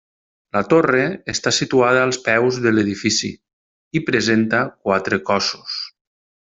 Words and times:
La 0.55 0.61
torre 0.69 1.03
està 1.33 1.53
situada 1.57 2.01
als 2.07 2.19
peus 2.29 2.59
de 2.65 2.73
l'edifici, 2.75 3.33
i 4.01 4.05
presenta 4.11 4.67
quatre 4.89 5.25
cossos. 5.33 5.81